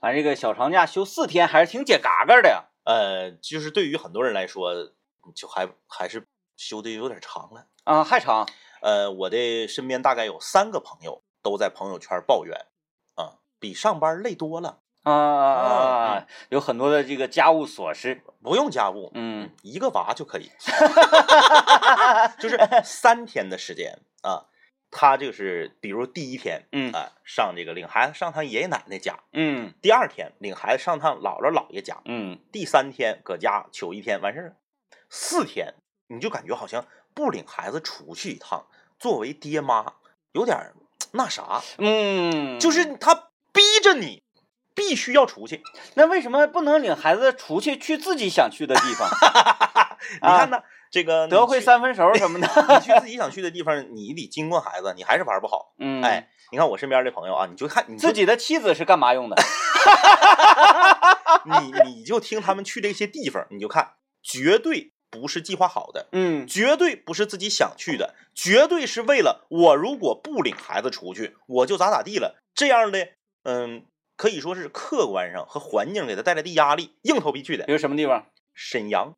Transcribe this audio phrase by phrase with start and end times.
[0.00, 2.64] 反正这个小长假休四天还是挺解嘎嘎的呀。
[2.84, 4.72] 呃，就是对于很多人来说，
[5.34, 7.66] 就还还是休的有点长了。
[7.84, 8.48] 啊，还长。
[8.80, 12.66] 呃，我的身边大概有三个朋友都在朋友圈抱怨，
[13.14, 14.78] 啊，比上班累多了。
[15.04, 16.26] 啊啊啊！
[16.50, 20.50] 有很多的这个家务琐事，不用家务，嗯，一个娃就可以，
[22.38, 24.44] 就是三天的时间啊。
[24.90, 34.56] 他就是，比如第一天，嗯啊，上这个领孩子上趟爷爷奶奶家，嗯第二天领孩子上趟姥姥姥爷家，嗯，第三天搁家求一天完事儿，
[35.10, 35.74] 四天
[36.08, 38.66] 你就感觉好像不领孩子出去一趟，
[38.98, 39.94] 作为爹妈
[40.32, 40.74] 有点儿
[41.12, 43.14] 那啥，嗯，就是他
[43.52, 44.22] 逼着你
[44.74, 45.62] 必须要出去。
[45.94, 49.08] 那为什么不能领孩子出去去自己想去的地方？
[50.22, 52.46] 你看呢，这个你德惠三分熟什么的。
[52.74, 55.74] 你去自己想去的地方，你得经过孩子，你还是玩不好。
[55.78, 59.36] 嗯，哎，你看我身边的朋友啊，你就看你就自己的妻子是干嘛用的？
[61.44, 72.36] 你你就听他们去这些地方，你就看，绝对不是计划好的，嗯绝对不是自己想去的，绝对是为了我如果不领孩子出去，我就咋咋地了。
[72.54, 73.08] 这样的，
[73.44, 73.84] 嗯，
[74.16, 77.72] 可以说是客观上和环境给他带来的压力，硬头皮去的比。
[77.72, 78.26] 如什么地方？
[78.52, 79.14] 沈阳，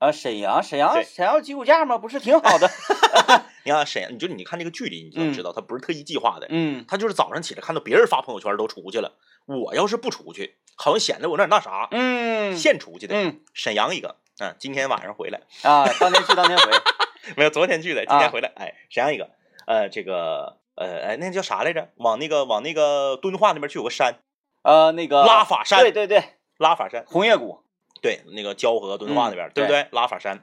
[0.00, 1.98] 啊，沈阳，沈阳，沈阳有吉普架吗？
[1.98, 2.68] 不是挺好的？
[3.64, 6.46] 你看沈阳，你就你看这个距离，你就知道他不是特意计划的。
[6.48, 9.12] 嗯他就是早上起来看到别人发朋友圈都出去了，
[9.44, 13.14] 我要是不出去，好像显得我有点那啥，嗯现出去的。
[13.14, 16.64] 嗯沈阳一个，嗯，今天晚上回来，啊，当天去当天回。
[17.36, 18.50] 没有昨天去的，今啊天回来。
[18.56, 19.28] 哎，沈阳一个，
[19.66, 21.90] 呃，这个，呃，哎，那叫啥来着？
[21.96, 24.16] 往那个往那个敦化那边去有个山，
[24.62, 26.24] 呃，那个拉法山对对对，
[26.56, 27.62] 拉法山，红叶谷。
[28.00, 29.86] 对，那个蛟河敦化那边，嗯对不对？
[29.92, 30.42] 拉法山，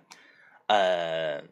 [0.68, 1.44] 呃。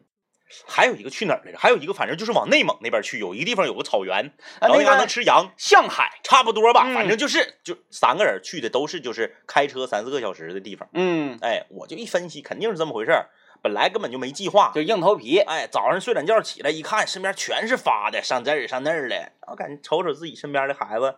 [0.64, 1.58] 还有一个去哪儿来着？
[1.58, 6.20] 还有一个，反正就是往内蒙那边去，有一个地方有个草原，啊，然后那嘎那个能吃羊，向海。
[6.22, 10.88] 差不多吧，嗯反正就是就三个人去的都是就是开车三四个小时的地方。
[10.92, 13.28] 嗯，哎，我就一分析，肯定是这么回事儿。
[13.60, 15.40] 本来根本就没计划，就硬头皮。
[15.40, 21.16] 哎，早上睡懒觉起来一看，身边全是发的，上这儿上那儿的，我感觉瞅瞅自己身边的孩子，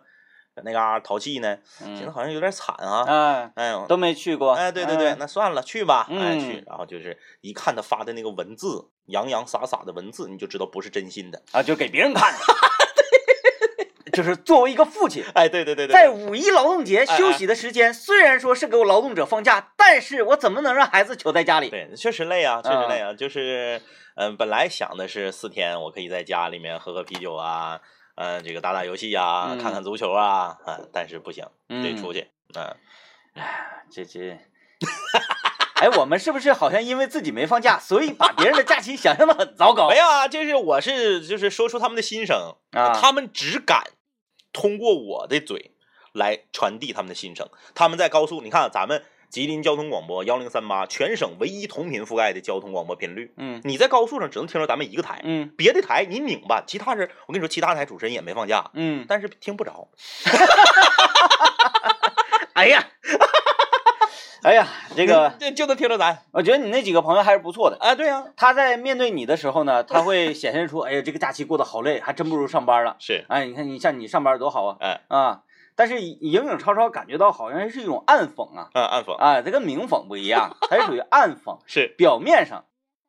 [0.55, 3.03] 搁那嘎淘气呢，觉得嗯，好像有点惨啊。
[3.07, 4.53] 哎，哎呦，都没去过。
[4.53, 6.63] 哎，对对对，嗯那算了，去吧，哎嗯去。
[6.67, 11.41] 然后就是一看他发的那个文字，洋洋洒洒的文字，你就知道不是真心的。
[11.51, 12.39] 啊，就给别人看的。
[14.11, 21.69] 就是作为一个父亲，哎，对对对对，在五一劳动节哎休息的时间，虽然说是给我劳动者放假，但是我怎么能让孩子求在家里？
[21.69, 23.13] 对，确实累啊，确实累啊。
[23.13, 23.79] 就是，
[24.15, 27.79] 嗯、本来想的是四天我可以在家里面喝喝啤酒啊，
[28.21, 32.27] 嗯、这个打打游戏啊，嗯看看足球啊，啊、但是不行，得嗯出去。
[32.53, 32.75] 嗯，
[33.89, 34.37] 这这，
[35.75, 42.91] 哎，我们是不是好像因为自己没放假，所以把别人的假期想象的很糟糕没有啊，这是我是就是说出他们的心声，啊？
[42.91, 43.91] 他们只敢
[44.51, 45.71] 通过我的嘴
[46.11, 47.49] 来传递他们的心声。
[47.73, 55.21] 他们在高速，你看咱们吉林交通广播幺零三八，全省唯一同频覆盖的交通广播频率，嗯你在高速上只能听着咱们一个台。
[55.23, 59.87] 嗯别的台你拧吧，其他人我跟你说，其他台主持人也没放假，嗯，但是听不着。
[62.53, 62.83] 哎呀，
[64.43, 67.77] 哎呀，这个这就能听着咱我觉得你那几个朋友还是不错的。
[67.79, 72.95] 啊，对呀、他在面对你的时候呢， 他会显现出，哎呀，这个假期过得好累，还真不如上班了。
[72.99, 75.41] 是，哎，你看你像你上班多好啊哎，啊！
[75.79, 82.65] 但是影影绰绰感觉到好像是一种暗讽啊嗯，暗讽啊，这跟明讽不一样，它是属于暗讽， 是，表面上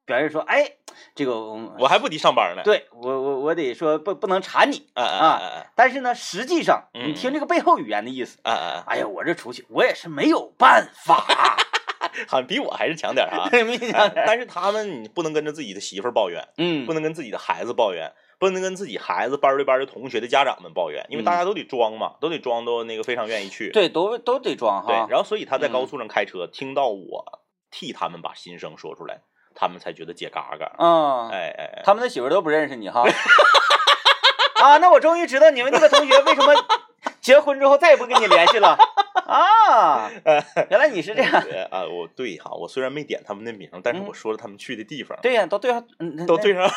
[0.07, 0.75] 表示说，哎，
[1.17, 11.27] 这个我我还不敌上班呢。，对我我我得说不不能缠你，啊啊啊但是呢，实际上嗯你听这个背后语言的意思，啊啊哎呀，我这出去我也是没有办法，
[11.99, 13.49] 嗯，好像比我还是强点儿啊。
[14.25, 23.69] 但是他们你不能跟着自己的媳妇儿抱怨，嗯不能跟自己的孩子抱怨，不能跟自己孩子班儿对班的同学的家长们抱怨，因为大家都得装嘛，都得装都那个非常愿意去。
[23.69, 27.41] 嗯对，都都得装哈对哈，然后所以他在嗯高速上开车，听到我
[27.71, 29.21] 替他们把心声说出来，
[29.55, 30.73] 他们才觉得解嘎嘎。
[30.79, 33.05] 嗯，哎哎哎，他们的媳妇儿都不认识你哈。
[34.63, 36.53] 啊，那我终于知道你们那个同学为什么
[37.21, 38.77] 结婚之后再也不跟你联系了
[39.27, 40.11] 啊！
[40.71, 41.33] 原来你是这样。
[41.33, 46.55] 呃啊，我对哈，我虽然没点他们的名，但是嗯我说了他们去的地方，对呀，都对上，嗯都对。
[46.55, 46.71] 上。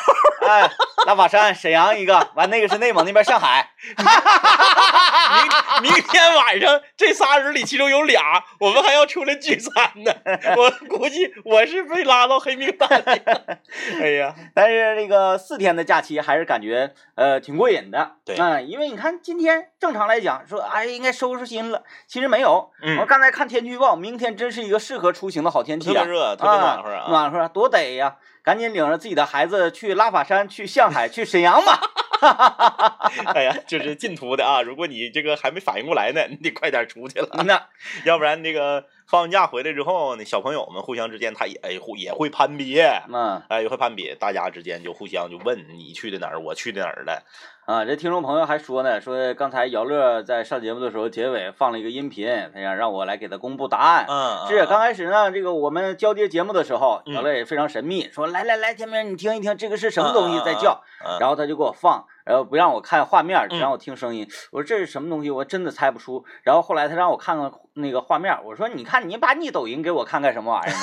[0.44, 0.70] 那哎，
[1.06, 3.70] 拉法山、沈阳一个，完那个是内蒙那边上海。
[5.82, 9.72] 明明天晚上这仨人里，其中有俩，我们还要出来聚餐
[10.04, 10.12] 呢。
[10.56, 13.58] 我估计我是被拉到黑名单里了。
[14.00, 18.12] 哎呀，但是这个四天的假期还是感觉呃挺过瘾的。
[18.24, 22.70] 对嗯，因为你看今天正常来讲说，哎应该收拾心了，其实没有。
[22.82, 26.00] 嗯我刚才看天气预报，明天真是一个适合出行的好天气啊。
[26.00, 27.06] 特别热，特别暖和啊。
[27.08, 28.16] 暖和多得呀！
[28.44, 31.80] 赶紧领着自己的孩子去拉法山、去向海、去沈阳吧。
[33.34, 34.62] 哎呀，就是进图的啊！
[34.62, 37.60] 如果你这个还没反应过来呢，你得快点出去了，那
[38.04, 41.60] 要不然那个放完假回来之后，那小朋友们互相之间他也
[41.96, 47.22] 也会攀比，嗯哎也会攀比，大家之间就互相就问你去的哪儿，我去的哪儿了。
[47.66, 54.06] 啊，这听众朋友还说呢，说刚才姚乐在上节目的时候结尾放了一个音频，他想让我来给他公布答案。
[54.08, 60.82] 嗯，是刚开始呢，这个我们交接节目的时候，嗯姚乐也非常神秘，说来来来，天明你听一听，这个是什么东西在叫？
[61.06, 64.28] 嗯，然后他就给我放，然后不让我看画面，只嗯让我听声音。
[64.50, 65.30] 我说这是什么东西？
[65.30, 66.24] 我真的猜不出。
[66.42, 70.74] 然后后来他让我看看那个画面，我说你看你把你抖音给我看看什么玩意儿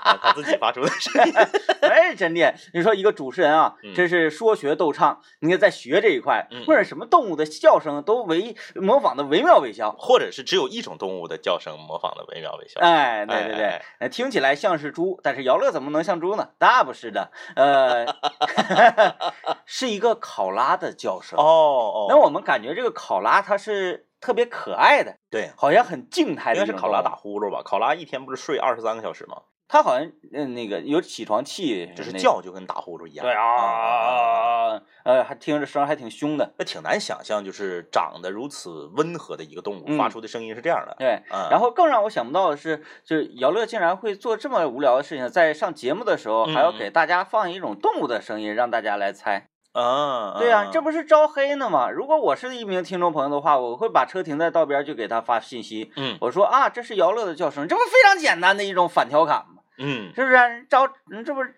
[0.00, 1.32] 啊他自己发出的声音。
[1.82, 9.90] 哎，真的，你说一个主持人啊嗯，这是说学逗唱，你看在学这一块嗯，或者什么动物的叫声都唯模仿的惟妙惟肖。
[9.98, 12.80] 或者是只有一种动物的叫声模仿的惟妙惟肖。
[12.80, 16.50] 哎，对对对哎哎，呃听起来像是猪，但是姚乐怎么能像猪呢？
[16.58, 18.04] 那不是的，呃，
[19.64, 21.38] 是一个考拉的叫声。
[21.38, 27.62] 哦哦，那我们感觉这个考拉它是特别可爱的，对，好像很静态的应该是考拉打打，呼噜吧？
[27.64, 29.42] 考拉一天不是睡二十三个小时吗？
[29.72, 32.10] 它好像嗯那个有起床气，就是。
[32.20, 33.24] 叫就跟打呼噜一样。
[33.24, 36.52] 对啊，呃，还听着声还挺凶的。
[36.58, 40.96] 那挺难想象，就是长得如此温和的一个动物，嗯发出的声音是这样的。
[40.98, 49.46] 对，嗯，然后更让我想不到的是，就是姚乐竟然会做这么无聊的事情，在上节目的时候嗯还要给大家放一种动物的声音，让大家来猜。
[49.72, 51.88] 啊，对呀、嗯这不是招黑呢吗？
[51.88, 59.59] 如果我是一名听众朋友的话，我会把车停在道边，就给他发信息，嗯我说啊，这是姚乐的叫声，这不非常简单的一种反调侃吗？
[59.80, 60.66] 嗯，是不是？
[60.68, 61.54] 招，嗯这不是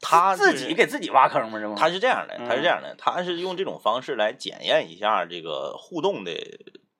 [0.00, 1.60] 他自己给自己挖坑吗？
[1.60, 6.32] 这不，他是这样的，他是嗯这样的，他是用这种方式来检验一下这个互动的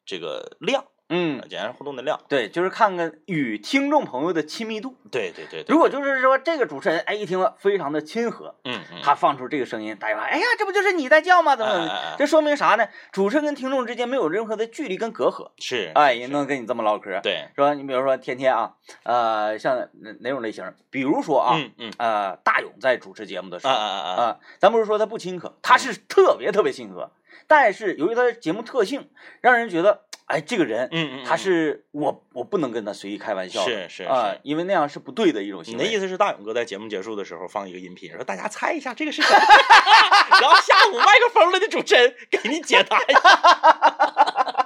[0.07, 2.19] 这个量，嗯，检验互动的量。
[2.29, 4.97] 对，就是看看与听众朋友的亲密度。
[5.11, 11.55] 对对对对，如果就是说这个主持人，哎，一听了非常的亲和，嗯嗯，他放出这个声音，大家说，哎呀，这不就是你在叫吗？
[11.55, 12.17] 怎么怎么哎哎哎？
[12.19, 12.89] 这说明啥呢？
[13.11, 17.21] 主持人跟听众之间没有任何的距离跟隔阂，是，哎，是人能跟你这么唠嗑。
[17.23, 18.73] 对，说你比如说天天啊，
[19.03, 20.65] 呃，像哪哪种类型？
[20.89, 27.11] 比如说啊，嗯嗯，呃，大勇在主持节目的时候啊啊啊啊，啊，咱不是说他不亲和，他是特别特别亲和，
[27.47, 29.11] 但是由于他的节目特性，
[29.43, 35.85] 让人觉得，哎，这个人，嗯嗯，他嗯是我我不能跟他随意开玩笑，是是是，啊因为那样是不对的一种你行为。
[35.85, 39.39] 你的意思是大勇哥在节目结束的时候放一个音频，说大家猜一下这个是什么，
[40.41, 43.21] 然后下午麦克风了的主持人给你解答一下。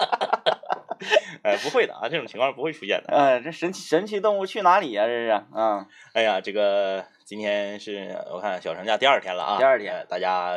[1.43, 3.15] 哎，不会的啊，这种情况不会出现的。
[3.15, 10.55] 哎，这神奇神奇动物去哪里呀、这是啊，哎呀，这个今天是我看小长假第二天了啊，第二天呃大家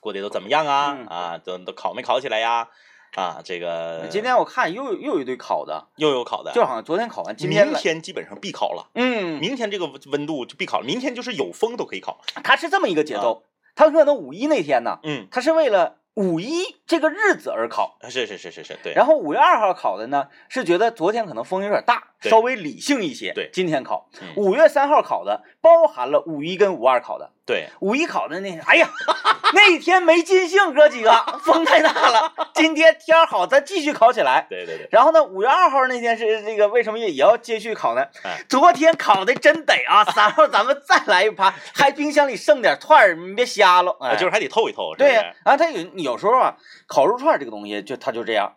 [0.00, 0.96] 过得都怎么样啊？
[0.98, 2.66] 嗯啊，都都考没考起来呀？
[3.14, 8.90] 啊，这个今天我看又有又有一堆考的，又有考的，就好像昨天考完，今天明天基本上必考了。
[8.94, 12.20] 嗯，明天这个温度就必考了，明天就是有风都可以考。
[12.42, 13.44] 它是这么一个节奏，
[13.76, 17.98] 它可能五一那天呢，嗯，它是为了五一这个日子而考。
[18.08, 18.92] 是是是是是，对。
[18.94, 23.32] 然后五月二号考的呢，是觉得昨天可能风有点大，稍微理性一些。
[23.32, 24.08] 对今天考。
[24.20, 27.30] 嗯五月三号考的，包含了五一跟五二考的。
[27.46, 28.88] 对，五一考的那，哎呀，
[29.52, 31.12] 那一天没尽兴，哥几个，
[31.44, 32.32] 风太大了。
[32.54, 34.46] 今天天好，咱继续考起来。
[34.48, 38.02] 对对对，然后呢，五月二号那天是这个，为什么也也要继续考呢？
[38.24, 43.94] 哎昨天考的真得啊， 三号咱们再来一盘，还冰箱里剩点串儿，你别瞎了。
[44.00, 46.56] 哎、啊就是还得透一透，是是对呀、啊，他有有时候啊，
[46.86, 48.56] 烤肉串这个东西就他就这样。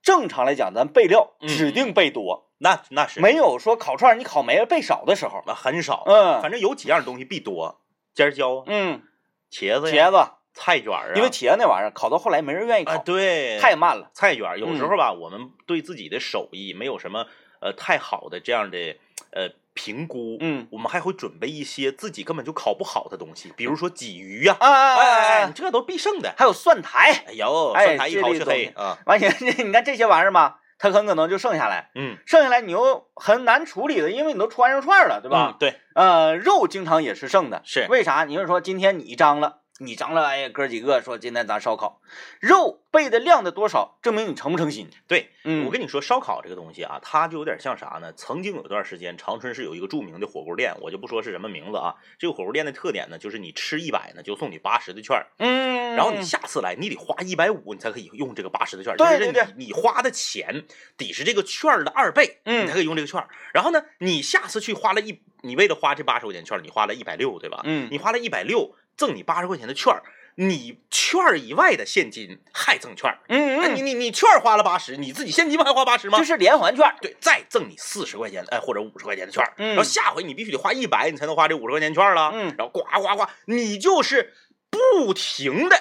[0.00, 5.42] 正常来讲，咱备料嗯指定备多，那那是没有说烤串你烤没了备少的时候。
[5.46, 7.80] 那很少，嗯反正有几样东西必多，
[8.14, 9.02] 尖椒啊、嗯，
[9.50, 14.10] 茄子呀、茄子，菜卷儿啊，因为茄子那玩意儿烤到后来没人愿意烤，啊对，太慢了。
[14.12, 17.26] 菜卷儿有时嗯候吧，我们对自己的手艺没有什么
[17.60, 18.96] 呃太好的这样的
[19.30, 25.52] 呃评估，嗯我们还会准备一些自己根本就烤不好的东西，比如说鲫鱼呀、啊啊哎啊哎，啊！
[25.54, 26.34] 这都必胜的。
[26.36, 29.24] 还有蒜苔，哎呦，哎蒜苔一烤黢这类东西黑啊，完你
[29.64, 35.52] 你看这些玩意儿吧，它很可能就剩下来，嗯，剩下来你又很难处理的，因为你都穿上串了，对吧？
[35.52, 35.56] 嗯？
[35.60, 38.24] 对，呃，肉经常也是剩的，是为啥？
[38.24, 42.00] 你是说今天你一张了，你张了，哎呀，哥几个说今天咱烧烤，
[42.40, 44.88] 肉备的量的多少，证明你诚不诚心。
[45.08, 48.12] 对，嗯，我跟你说，烧烤这个东西啊，它就有点像啥呢？
[48.14, 51.94] 曾经有段时间，长春市有一个著名的火锅店，我就不说是什么名字啊。
[52.18, 60.64] 这个火锅店的特点呢，就是你吃一百呢，就送你八十的券儿，嗯，然后你下次来，你得花一百五，你才可以用这个八十的券儿，对就是对对你你花的钱
[60.96, 63.28] 抵是这个券儿的二倍，嗯你才可以用这个券儿。
[63.52, 67.60] 然后呢，你下次去花了一，你为了花这八十块钱券，你花了一百六，对吧？
[67.64, 70.02] 嗯你花了一百六，赠你八十块钱的券儿，
[70.36, 73.18] 你券儿以外的现金还赠券儿。
[73.28, 76.18] 嗯哎，你你你券儿花了八十，你自己现金不还花八十吗？
[76.18, 82.30] 就是连环券儿，对，再赠你四十块钱，哎，或者五十块钱的券儿，嗯然后下回你必须得花一百，你才能花这五十块钱券儿了。
[82.34, 84.32] 嗯然后呱呱呱，你就是
[84.70, 85.76] 不停的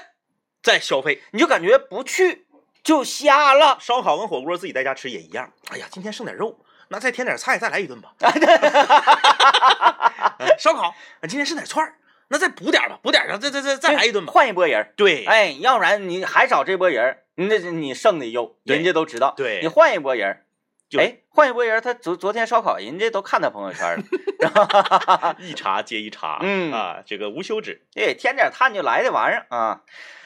[0.64, 1.22] 在消费。
[1.32, 2.46] 你就感觉不去
[2.84, 3.78] 就瞎了。
[3.80, 5.52] 烧烤跟火锅自己在家吃也一样。
[5.70, 8.14] 哎呀，今天剩点肉，那再添点菜，再来一顿吧。
[10.40, 11.96] 哎 烧烤，啊今天剩点串儿，
[12.32, 14.32] 那再补点吧，补点儿，再再再再来一顿吧。
[14.32, 14.94] 换一波人。
[14.96, 19.34] 对，哎，要不然你还找这波人儿，那你剩的有，对人家都知道。
[19.36, 20.46] 对你换一波人
[20.98, 24.04] 哎，换一波人，他昨昨天烧烤，人家都看他朋友圈了。
[25.40, 27.86] 一茬接一茬，嗯啊，这个无休止。
[27.96, 29.82] 哎，添点炭就来这玩意儿啊。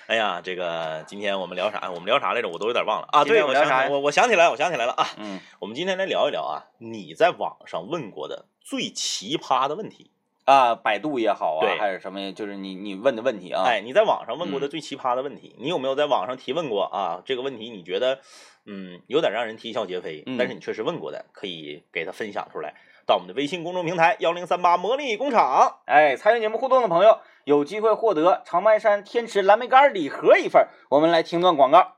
[0.06, 1.90] 哎呀，这个今天我们聊啥？
[1.90, 2.50] 我们聊啥来着？
[2.50, 3.26] 我都有点忘了啊。
[3.26, 5.08] 对，我想我聊啥我我想起来，我想起来了啊。
[5.18, 10.12] 嗯我们今天来聊一聊啊，你在网上问过的最奇葩的问题。
[10.46, 13.64] 啊，百度也好啊，还是什么，就是你你问的问题啊。
[13.66, 17.22] 哎，你在网上问过的嗯最奇葩的问题，你有没有在网上提问过啊？
[17.26, 18.20] 这个问题你觉得，
[18.66, 22.76] 嗯，有点让人啼笑皆非，嗯但是你确实问过的，可以给他分享出来，
[23.08, 25.80] 到我们的微信公众平台幺零三八魔力工厂。
[25.86, 30.68] 哎，参与节目互动的朋友有机会获得长白山天池蓝莓干礼盒一份。
[30.90, 31.95] 我们来听段广告。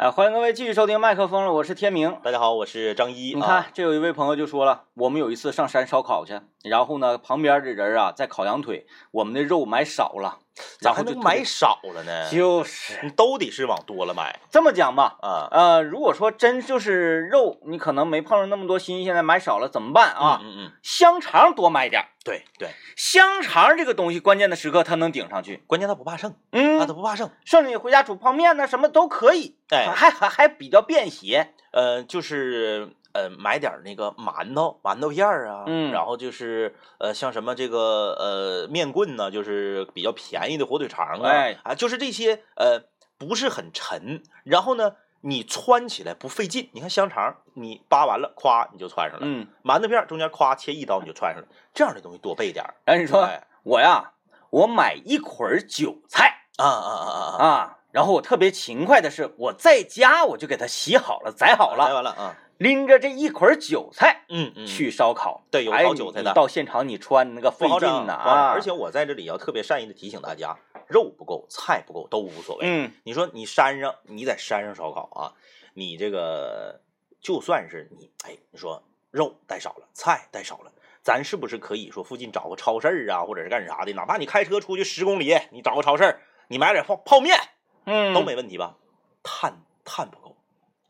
[0.00, 2.16] 哎，欢迎各位继续收听麦克风了，我是天明。
[2.22, 3.34] 大家好，我是张一。
[3.34, 10.49] 你看啊，，这有一位朋友就说了，我们有一次上山烧烤去，然后呢，旁边的人啊在烤羊腿，我们的肉买少了，然
[10.80, 12.28] 咋还能买少了呢？
[12.30, 15.16] 就是你都得是往多了买这么讲吧。
[15.22, 20.40] 啊呃，如果说真就是肉，你可能没碰上那么多新鲜的，买少了怎么办啊？
[20.42, 25.62] 嗯嗯嗯，香肠多买点儿，对对，香肠这个东西关键的时刻它能顶上去。
[25.66, 27.30] 关键它不怕剩，嗯它，不怕剩。
[27.44, 31.54] 剩下你回家煮泡面呢，什么都可以，哎还还还比较便携。
[31.72, 42.82] 呃，就是呃，买点那个馒头、馒头片儿啊，嗯然后就是呃，像什么这个呃面棍呢，就是比较便宜的火腿肠啊，哎啊，就是这些呃
[43.18, 46.70] 不是很沉，然后呢，你穿起来不费劲。
[46.72, 52.74] 你看香肠，你扒完了，咵你就穿上了；嗯，馒头片中间咵切一刀你就穿上了，这样的东西多备点儿。
[52.84, 54.12] 然后你说哎我呀，
[54.50, 57.46] 我买一捆韭菜啊啊啊啊啊！
[57.46, 65.42] 啊，然后我特别勤快的是，我在家我就给它洗好了，宰好来了，完了啊，拎着这一捆韭菜嗯嗯，去烧烤。
[65.50, 68.52] 对有烤韭菜的你到现场你穿那个费劲呐啊！
[68.52, 72.66] 而且我在这里要特别善意的提醒大家，肉不够，菜不够都无所谓。
[72.66, 75.32] 嗯你说你山上，你在山上烧烤啊，
[75.72, 76.82] 你这个
[77.22, 80.70] 就算是你，哎，你说肉带少了，菜带少了，
[81.02, 83.92] 咱是不是可以说附近找个超市儿啊，或者是干啥的？
[83.94, 87.38] 哪怕你开车出去十公里，你找个超市儿，你买点泡泡面
[87.86, 88.76] 嗯都没问题吧？
[89.22, 90.29] 碳碳不够，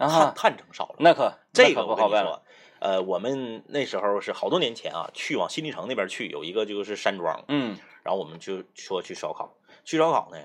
[0.09, 0.97] 碳啊，碳整少了。
[0.99, 2.42] 那可这可个不好办了。
[2.78, 9.54] 呃，我们那时候是好多年前啊，去往新立城那边去，有一个就是山庄，嗯然后我们就说去烧烤，
[9.85, 10.38] 去烧烤呢，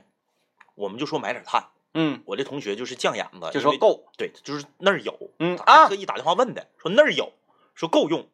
[0.76, 1.64] 我们就说买点炭。
[1.94, 4.04] 嗯，我这同学就是犟眼子，就说够。
[4.18, 7.32] 对，就是那儿有，嗯啊他特，意打电话问的，说那儿有，
[7.74, 8.28] 说够用。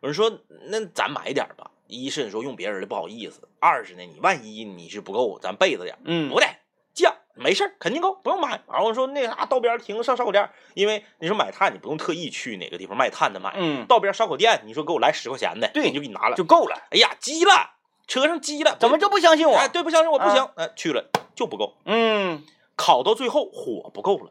[0.00, 6.56] 我说那咱买点吧，一是你说用别人的不好意思，二是呢你万一你是不够，咱备着点，嗯不的犟，
[7.34, 8.60] 没事儿，肯定够，不用买。
[8.70, 16.76] 然后说那啥道边停上烧烤店，因为你说买炭你不用特意去哪个地方卖炭的买，嗯，到边烧烤店你说给我来十块钱的，对你就给你拿了，就够了。
[16.90, 17.70] 哎呀急了，
[18.06, 19.56] 车上急了，怎么就不相信我？
[19.56, 22.42] 哎对不相信我不行，哎去了就不够，嗯，
[22.76, 24.30] 烤到最后火不够了。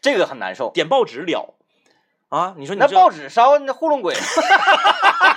[0.00, 0.70] 这个很难受。
[0.70, 1.54] 点报纸了
[2.28, 2.54] 啊！
[2.56, 4.14] 你说你那报纸烧那糊弄鬼，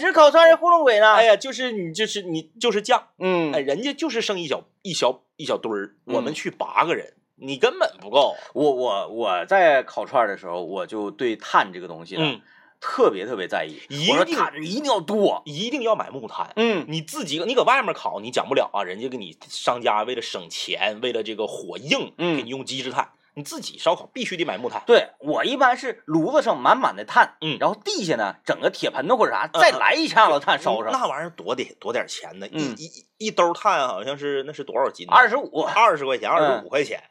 [0.00, 1.14] 拿报纸烤串是糊弄鬼呢？
[1.14, 8.34] 哎呀，就是你就是你就是犟，嗯哎，，人家就是剩一小一小一小堆儿，我们嗯去八个人，你根本不够。
[8.54, 12.40] 我我我在烤串的时候，我就对碳这个东西呢、嗯，
[12.80, 13.78] 特别特别在意。
[13.88, 15.42] 一我说定炭一定要多。
[15.44, 16.50] 一定要买木炭。
[16.56, 23.10] 嗯你自己你搁外面烤，你讲不了啊，人家给你商家为了省钱，为了这个火硬，嗯给你用机制炭。
[23.34, 24.82] 你自己烧烤必须得买木炭。
[24.86, 35.06] 对我一般是炉子上满满的炭，嗯然后地下呢整个铁盆子或者啥，嗯再来一下子炭烧上，那玩意儿多得多点钱呢，嗯一一一兜炭好像是那是多少斤？
[35.08, 35.62] 二十五。
[35.62, 37.02] 二十块钱，二十嗯五块钱。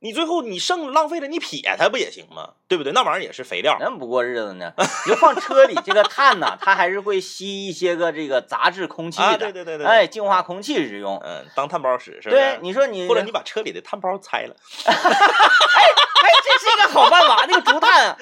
[0.00, 2.50] 你最后你剩浪费了，你撇它不也行吗？
[2.68, 2.92] 对不对？
[2.92, 3.76] 那玩意儿也是肥料。
[3.80, 4.72] 那不过日子呢？
[4.76, 11.18] 你就放车里，这个碳呢，它还是会吸一些个这个杂质空气的，啊，对对对对，哎，净化空气之用。
[11.24, 12.36] 嗯，当碳包使是不是？
[12.36, 14.54] 对，你说你或者你把车里的碳包拆了，
[14.86, 18.16] 哎哎，这是一个好办法，那个竹炭啊，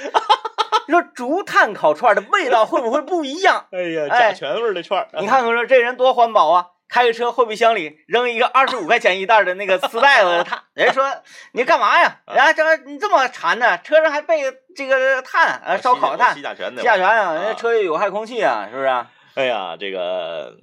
[0.86, 3.66] 你说竹炭烤串的味道会不会不一样？
[3.72, 11.04] 哎呀哎甲醛味的串儿，你看看说这人多环保啊，开个车后备箱里扔一个二十五块钱一袋的那个丝带子炭，人家说
[11.50, 12.20] 你干嘛呀？
[12.24, 13.76] 啊然后这你这么馋呢？
[13.78, 14.42] 车上还备
[14.76, 16.86] 这个碳啊，烧烤碳吸，甲醛的吸。
[16.86, 18.86] 甲醛啊，啊人家车里有害空气啊，是不是？
[19.34, 20.56] 哎呀，这个，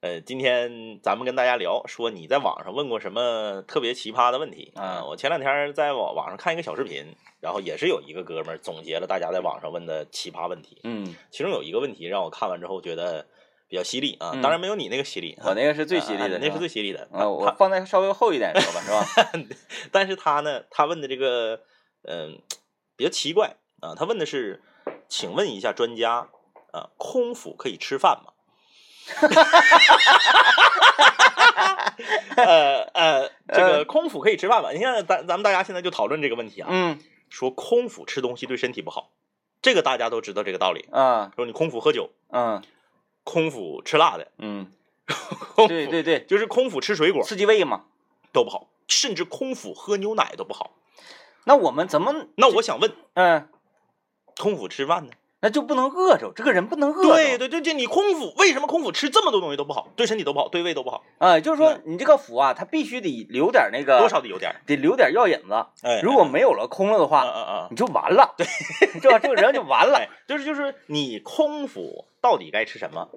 [0.00, 13.24] 呃，今天咱们跟大家聊说你在网上问过什么特别奇葩的问题啊我前两天在网网上看一个小视频，然后也是有一个哥们儿总结了大家在网上问的奇葩问题，嗯，其中有一个问题让我看完之后觉得
[13.68, 17.08] 比较犀利啊，嗯当然没有你那个犀利，我那个是最犀利的，啊那是最犀利的。
[17.12, 19.04] 啊，我他放在稍微厚一点说吧，是吧？
[19.92, 21.60] 但是他呢，他问的这个，
[22.02, 22.40] 嗯、
[22.96, 23.94] 比较奇怪啊。
[23.94, 24.62] 他问的是，
[25.08, 26.28] 请问一下专家，
[26.72, 28.32] 啊，空腹可以吃饭吗？
[32.36, 34.70] 呃呃，这个空腹可以吃饭吗？
[34.72, 36.98] 你看咱咱们大家现在就讨论这个问题啊，嗯
[37.28, 39.10] 说空腹吃东西对身体不好，
[39.60, 40.86] 这个大家都知道这个道理。
[40.92, 42.62] 啊说你空腹喝酒，嗯
[43.28, 44.72] 空腹吃辣的，嗯，
[45.68, 47.84] 对对对，就是空腹吃水果刺激胃嘛。
[48.32, 50.72] 都不好，甚至空腹喝牛奶都不好。
[51.44, 53.48] 那我们怎么那我想问，嗯？
[54.38, 55.12] 空腹吃饭呢？
[55.40, 57.14] 那就不能饿着，这个人不能饿着。
[57.14, 64.54] 对对对，这你空腹为什么空腹吃这么多东西都不好，对身体都不好，对胃都不好，啊，就是说你这个腹啊，它必须得留点那个多少得有点。
[64.66, 65.66] 得留点药引子。
[65.82, 68.46] 哎，如果没有了，空了的啊话，你就完了，对，
[69.00, 69.18] 是吧？
[69.18, 69.98] 这个人就完了。
[69.98, 73.08] 哎，就是就是你空腹到底该吃什么？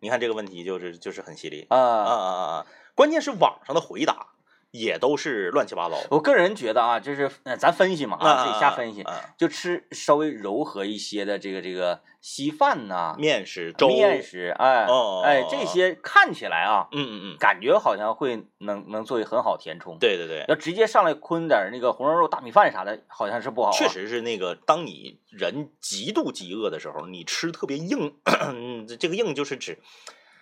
[0.00, 2.66] 你看这个问题就是就是很犀利啊啊啊，啊啊！
[2.94, 4.28] 关键是网上的回答
[4.70, 23.72] 也都是乱七八糟我个人觉得啊，就是呃咱分析嘛啊，自己瞎分析，啊就吃稍微柔和一些的这个这个稀饭呐、面食、粥、面食，哎哦哎，这些看起来啊，嗯嗯嗯，感觉好像会能能作为很好填充。，对对对，要直接上来坤点那个红烧肉、大米饭啥的，好像是不好、啊。
[23.72, 28.14] 确，实是那个，当你人极度饥饿的时候，你吃特别硬，
[28.52, 29.78] 嗯这个硬就是指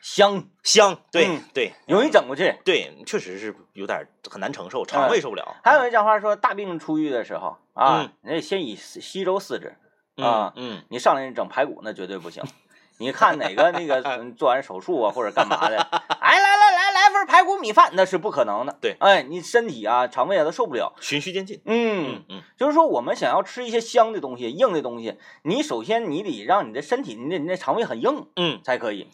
[0.08, 2.54] 香，香，对、嗯对容易整过去。
[2.64, 5.42] 对，确实是有点很难承受，肠胃受不了。
[5.48, 9.74] 嗯还有一讲话说，大病初愈的时候啊，你得先以稀粥饲之
[10.22, 12.40] 啊，嗯，你上来整排骨那绝对不行。
[12.98, 18.78] 你看哪个那个嗯 做完手术啊或者干嘛的，哎来来来来份排骨米饭，那是不可能的。
[18.80, 20.92] 对哎，你身体啊肠胃啊都受不了。
[20.96, 21.60] 嗯，循序渐进。
[21.64, 29.02] 嗯，嗯就是说我们想要吃一些香的东西、硬的东西，你首先你得让你的身体、你的你的肠胃很硬嗯才可以。
[29.02, 29.10] 嗯，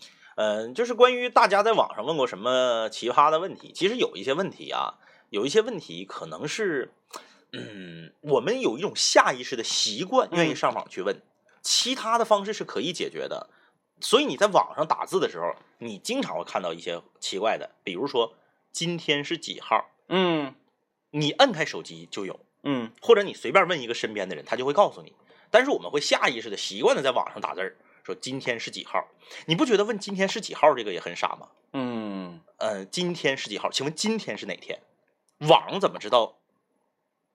[0.75, 4.95] 就是关于大家在网上问过什么奇葩的问题，其实有一些问题啊，
[5.31, 6.93] 有一些问题可能是，
[7.53, 11.21] 嗯，我们有一种下意识的习惯，愿意嗯上网去问，
[11.61, 13.51] 其他的方式是可以解决的。
[14.01, 18.35] 所以你在网上打字的时候，你经常会看到一些奇怪的，比如说
[18.73, 20.55] 今天是几号，嗯
[21.11, 25.15] 你摁开手机就有，嗯或者你随便问一个身边的人，他就会告诉你。
[25.51, 29.07] 但是我们会下意识的习惯的在网上打字儿，说今天是几号，
[29.47, 31.49] 你不觉得问今天是几号这个也很傻吗？
[31.73, 33.71] 嗯，呃，今天是几号？
[33.71, 34.81] 请问今天是哪天？
[35.49, 36.37] 网怎么知道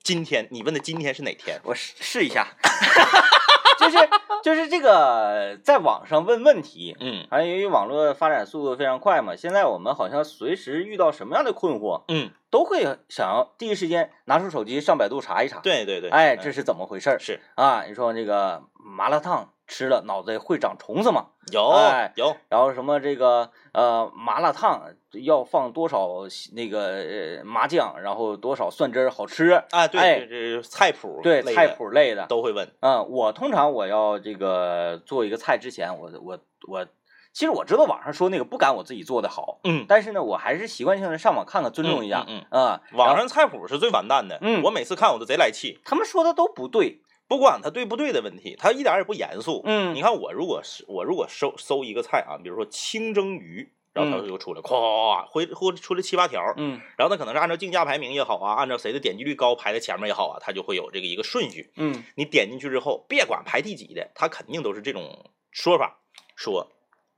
[0.03, 0.47] 今天？
[0.51, 1.59] 你问的今天是哪天？
[1.63, 2.47] 我试试一下，
[3.79, 3.97] 就是
[4.43, 17.83] 就是这个在网上问问题，嗯还由于网络发展速度非常快嘛，现在我们好像随时遇到什么样的困惑，嗯，都会想要第一时间拿出手机上百度查一查。，对对对，哎，嗯这是怎么回事儿是啊？
[17.87, 21.27] 你说这个麻辣烫吃了脑袋会长虫子吗？
[21.51, 29.51] 有、哎有，然后什么这个呃麻辣烫要放多少那个呃麻酱，然后多少蒜汁儿好吃？
[29.71, 32.25] 啊，对，哎这这菜谱对，菜谱类的。
[32.27, 36.85] 都会问，嗯，我通常我要这个做一个菜之前，我我我，
[37.31, 42.25] 其实我知道网上说那个不敢我自己做的好，嗯，但是呢，我还是习惯性的上网看看，尊重一下。
[42.27, 47.01] 嗯啊，网上菜谱是最完蛋的，嗯我每次看我都贼来气，他们说的都不对。
[47.27, 49.61] 不管它对不对的问题，它一点也不严肃。
[49.65, 61.71] 嗯你看我如果是我如果搜搜一个菜啊，比如说清蒸鱼，然后它就出来，咵咵咵，会会出来七八条，嗯然后它可能是按照竞价排名也好啊，按照谁的点击率高排在前面也好啊，它就会有这个一个顺序。
[61.75, 65.99] 嗯你点进去之后，别管排第几的，它肯定都是这种说法，
[66.35, 66.71] 说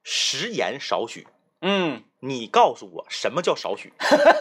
[0.04, 1.28] 食盐少许。
[1.62, 3.92] 嗯，你告诉我什么叫少许？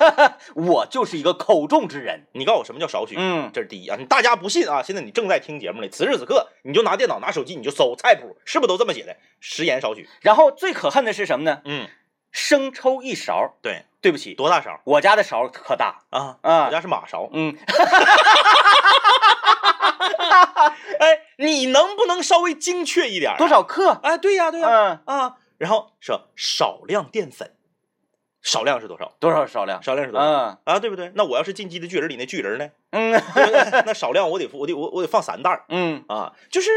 [0.54, 2.26] 我就是一个口重之人。
[2.32, 3.16] 你告诉我什么叫少许？
[3.18, 3.96] 嗯这是第一啊！
[3.98, 4.82] 你大家不信啊？
[4.82, 9.16] 现在你正在听节目里，此时此刻你就拿电脑、拿手机，你就搜菜谱，是不是都这么写的？
[9.40, 10.08] 食盐少许。
[10.20, 11.60] 然后最可恨的是什么呢？
[11.64, 11.88] 嗯，
[12.30, 13.54] 生抽一勺。
[13.62, 16.38] 对，对不起，多大勺我家的勺可大啊啊？
[16.42, 16.70] 我啊。
[16.70, 17.28] 家是马勺。
[17.32, 17.56] 嗯
[21.00, 23.34] 哎，你能不能稍微精确一点？
[23.38, 23.48] 多？
[23.48, 23.98] 少克？
[24.02, 24.68] 哎，对呀，对呀。
[25.06, 27.52] 嗯，啊，然后说少量淀粉，
[28.42, 29.12] 少量是多少？
[29.20, 29.82] 多少少量？
[29.82, 30.26] 少量是多少？
[30.26, 31.12] 嗯啊，对不对？
[31.14, 32.70] 那我要是进击的巨人里那巨人呢？
[32.90, 33.82] 嗯 对不对？
[33.84, 36.04] 那少量我得我得我我得放三袋儿 嗯。
[36.08, 36.70] 啊，就是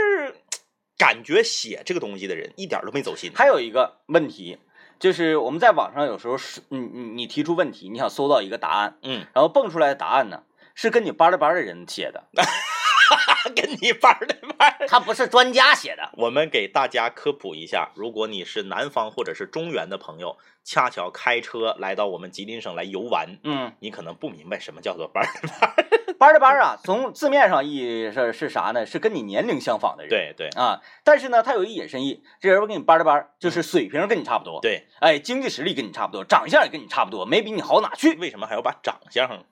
[0.98, 3.32] 感觉写这个东西的人一点都没走心。
[3.36, 4.58] 还有一个问题，
[5.00, 12.24] 就是我们在网上有时候是，你你你提出问题，你想搜到一个答案，嗯，然后蹦出来的答案呢是跟你班儿的班的人写的，
[13.56, 14.88] 跟你班儿的班儿。
[14.88, 16.10] 他不是专家写的。
[16.14, 25.76] 我们给大家科普一下，如果你是南方或者是中原的朋友，恰巧开车来到我们吉林省来游玩，嗯，你可能不明白什么叫做班儿的班儿。
[26.22, 28.86] 班儿的班儿啊，从字面上意义是是啥呢？
[28.86, 30.10] 是跟你年龄相仿的人。
[30.10, 38.14] 对对啊，但是呢，他有一引申意，这人我跟你班儿的班儿，就是水平跟你差不多，，对，哎，经济实力跟你差不多，长相也跟你差不多，没比你好哪去。
[38.18, 39.44] 为什么还要把长相？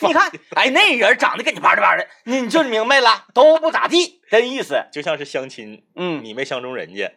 [0.00, 4.86] 你看， 哎，那人长得跟你班儿的班儿的，你你就明白了，都不咋地，真意思。
[4.92, 7.12] 就像是相亲，嗯，你没相中人家，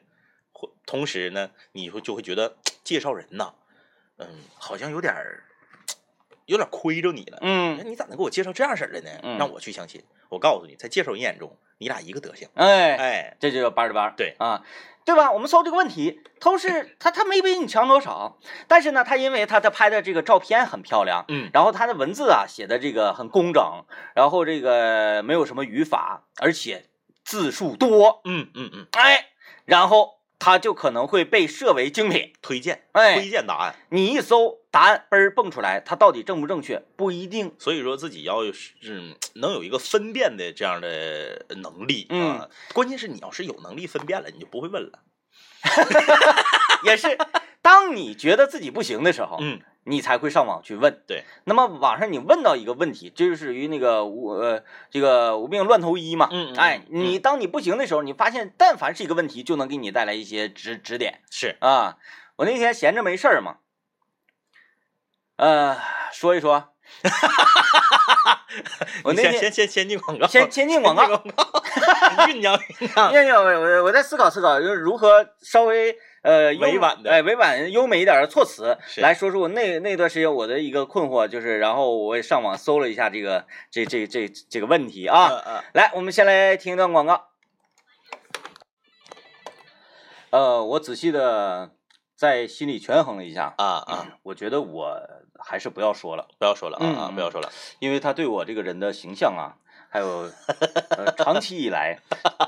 [0.52, 3.54] 或同时呢，你会就会觉得 介绍人呐，
[4.18, 5.45] 嗯，好像有点儿
[6.46, 7.38] 有点亏着你了。
[7.42, 9.10] 嗯，你咋能给我介绍这样式儿的呢？
[9.24, 10.04] 嗯让我去相亲。
[10.30, 12.48] 我告诉你，在介绍人眼中，你俩一个德行。
[12.56, 14.14] 哎，哎，这就叫班儿的班。
[14.18, 14.64] 对啊，
[15.06, 15.32] 对吧？
[15.32, 26.86] 我们搜这个问题，都是 他他没比你强多少，但是呢，他因为他他拍的这个照片很漂亮，嗯，然后他的文字啊写的这个很工整，然后这个没有什么语法，而且
[27.24, 29.28] 字数多，嗯嗯嗯，哎，
[29.66, 32.34] 然后他就可能会被设为精品。
[32.42, 33.76] 推荐，哎推荐答案。
[33.90, 37.56] 你一搜答案，嘣儿蹦出来，它到底正不正确不一定。
[37.58, 45.00] 所以说自己要是嗯 能有一个分辨的这样的能力嗯啊，关键是你要是有能力分辨了，你就不会问了。
[46.86, 47.18] 也是，
[47.62, 51.02] 当你觉得自己不行的时候，嗯，你才会上网去问。
[51.08, 56.28] 对，那么网上你问到一个问题，这就属于那个无呃这个无病乱投医嘛。
[56.32, 61.98] 嗯嗯哎，嗯你当你不行的时候，你发现但凡是一个问题，就能给你带来一些指指点是，啊。
[62.38, 63.58] 我那天闲着没事儿嘛，
[65.38, 65.78] 呃，
[66.12, 66.74] 说一说。
[69.04, 71.04] 我那天你先先先先进广告，先先进广告，
[72.28, 73.14] 酝酿酝酿。
[73.14, 85.30] 因为我我我在思考思考，就是如何稍微呃委婉的哎委婉优美一点的措辞来说说我那那段时间我的一个困惑，就是然后我也上网搜了一下这个这这这这个问题啊。
[85.30, 87.28] 嗯嗯来，我们先来听一段广告。
[90.32, 91.76] 呃，我仔细的
[92.16, 95.00] 在心里权衡了一下，啊啊， 我觉得我
[95.40, 97.52] 还是不要说了，不要说了啊不要说了。
[97.78, 100.30] 因为他对我这个人的形象啊，还有
[100.98, 101.98] 呃长期以来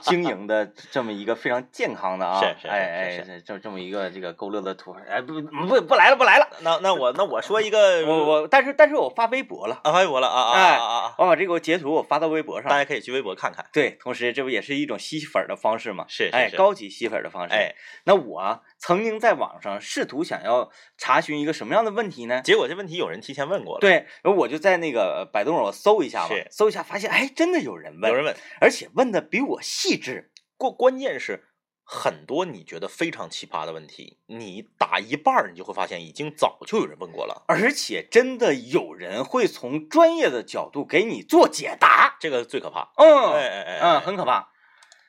[0.01, 11.15] 经营的这么一个非常健康的啊，是是是哎是哎，这这么一个这个勾勒的图，哎不不不来了不来了，那那我那我说一个，我我但是但是我发微博了，啊发微博了啊啊哎啊！
[11.17, 13.65] 我把这个截图我发到微博上大，家可以去微博看看。
[13.71, 16.05] 对，同时这不也是一种吸粉儿的方式吗？
[16.07, 17.53] 是是哎，是高级吸粉儿的方式。
[17.53, 17.73] 哎，
[18.03, 22.41] 那我曾经在网上试图想要查询一个什么样的问题呢？
[22.43, 30.31] 结果这问题有人提前问过了，对，然后我就在那个百度上我搜一下嘛，搜一下发现，哎，真的有人问，有人问，而且问的比我细致。
[30.57, 31.45] 关关键是
[31.83, 37.45] 很多你觉得非常奇葩的问题，你打一半儿，你就会发现已经早就有人问过了。
[37.47, 42.91] 而且真的有人会从专业的角度给你做解答，这个最可怕。
[42.97, 44.49] 嗯，哎哎哎，嗯，很可怕。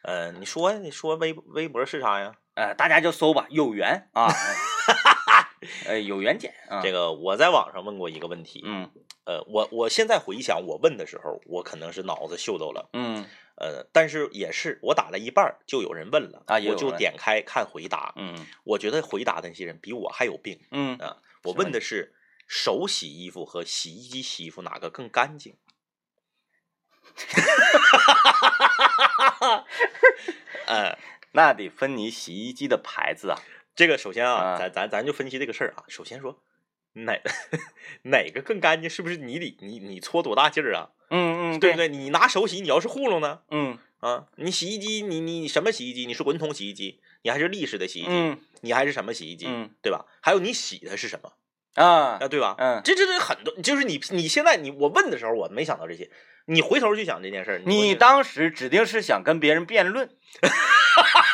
[0.02, 2.34] 呃，你说呀，你说微微博是啥呀？
[2.54, 4.28] 呃，大家就搜吧，有缘啊，
[5.86, 6.80] 呃， 有缘捡啊。
[6.82, 8.90] 这个我在网上问过一个问题，嗯
[9.28, 21.18] 呃，我我现在回想我问的时候，我可能是脑子秀逗了，嗯呃，但是也是我打了一半儿就有人问了啊我就点开看回答，嗯我觉得回答的那些人比我还有病嗯，啊！
[21.42, 22.14] 我问的是
[22.46, 25.58] 手洗衣服和洗衣机洗衣服哪个更干净？
[30.66, 30.96] 呃，
[31.32, 33.38] 那得分你洗衣机的牌子啊。
[33.74, 35.84] 这个首先啊，啊咱咱咱就分析这个事儿啊。
[35.88, 36.40] 首先说
[37.04, 37.20] 哪
[38.04, 40.90] 哪个更干净，是不是你得你你搓多大劲儿啊？
[41.10, 41.76] 嗯嗯，对不？
[41.76, 41.88] 对？
[41.88, 43.40] 你拿手洗，你要是糊弄呢？
[43.50, 46.06] 嗯啊，你洗衣机，你你什么洗衣机？
[46.06, 48.08] 你是滚筒洗衣机，你还是立式的洗衣机？
[48.10, 49.46] 嗯你还是什么洗衣机？
[49.48, 50.04] 嗯对吧？
[50.20, 51.32] 还有你洗的是什么
[51.74, 52.28] 啊啊？
[52.28, 52.54] 对吧？
[52.58, 56.10] 嗯，这这这很多，就是你你现在你我问的时候，我没想到这些。
[56.50, 60.08] 你回头去想这件事儿，你当时指定是想跟别人辩论，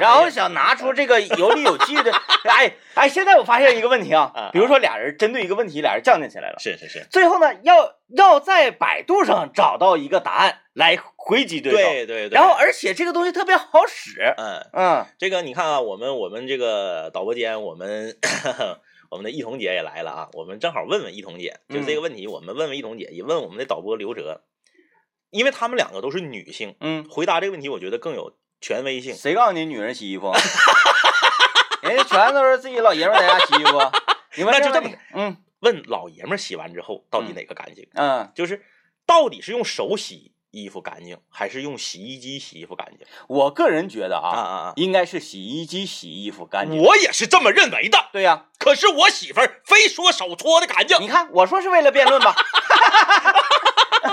[0.00, 2.12] 然后想拿出这个有理有据的。
[2.44, 12.34] 哎哎，现在我发现一个问题啊啊，比如说俩人针对一个问题，俩人较劲起来了，是是是，最后呢，要要在百度上找到一个答案来回击对方，对对对。
[12.34, 15.06] 然后而且这个东西特别好使，嗯，嗯。
[15.18, 18.16] 这个你看啊，我们我们这个导播间，我们
[19.10, 24.42] 我们的一彤姐也来了啊，我们正好问问一彤姐，就这个问题，我们问问一彤姐，也问我们的导播刘哲，
[25.30, 29.14] 因为他们两个都是女性，嗯，回答这个问题，我觉得更有权威性。
[29.14, 30.32] 谁告诉你女人洗衣服？
[31.82, 33.78] 人家全都是自己老爷们儿在家洗衣服，
[34.36, 37.86] 你们那就这么问题，嗯问老爷们儿洗完之后到底嗯哪个干净？
[37.94, 38.62] 嗯就是
[39.06, 43.06] 到底是用手洗衣服干净，还是用洗衣机洗衣服干净？
[43.28, 44.72] 我个人觉得啊，啊啊啊！
[44.76, 46.80] 应该是洗衣机洗衣服干净。
[46.80, 48.08] 我也是这么认为的。
[48.12, 50.96] 对呀、可是我媳妇儿非说手搓的干净。
[51.02, 52.34] 你看我说是为了辩论吧？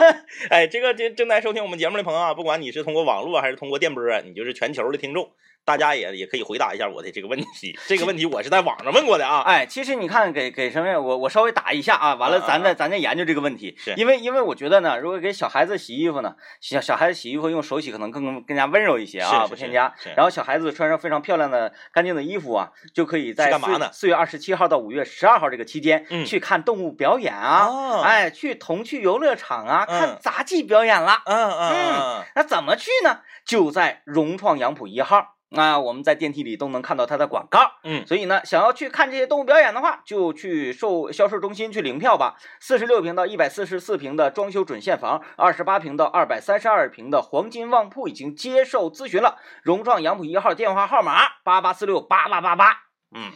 [0.49, 5.29] 哎，这个正正在收听我们节目的朋友啊，不管你是通过网络还是通过电波，你就是全球的听众，
[5.63, 7.77] 大家也也可以回答一下我的这个问题。
[7.87, 9.41] 这个问题我是在网上问过的啊。
[9.41, 10.99] 哎，其实你看给给什么呀？
[10.99, 13.75] 我我稍微打一下啊，完了咱再咱再研究这个问题。
[13.77, 19.93] 是因为因为我觉得呢，如果给小孩子洗衣服呢，小小孩子洗衣服用手洗可能更更加温柔一些啊，是是不添加。
[20.15, 31.21] 然后小孩子穿上非常漂亮的干净的衣服啊，就可以在干嘛呢四月二十七号到五月十二号这个期间，嗯去看动物表演啊，哦哎，去童趣游乐场啊，嗯看杂技表演啦。
[31.25, 33.19] 嗯嗯嗯那怎么去呢？
[33.45, 37.59] 就在融创杨浦一号啊，我们在电梯里都能看到它的广告。
[37.83, 42.37] 嗯所以呢，想要去看这些动物表演的话，就去售销售中心去领票吧。
[42.59, 49.39] 四十六平到一百四十四平的装修准现房，二十八平到二百三十二平的黄金旺铺已经接受咨询了。
[49.61, 52.71] 融创杨浦一号电话号码八八四六八八八八。
[53.13, 53.31] 嗯，